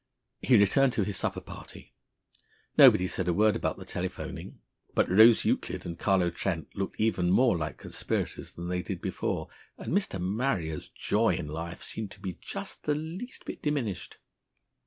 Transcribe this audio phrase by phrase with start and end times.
[0.41, 1.93] He returned to his supper party.
[2.75, 4.59] Nobody said a word about the telephoning.
[4.95, 9.49] But Rose Euclid and Carlo Trent looked even more like conspirators than they did before;
[9.77, 10.19] and Mr.
[10.19, 14.17] Marrier's joy in life seemed to be just the least bit diminished.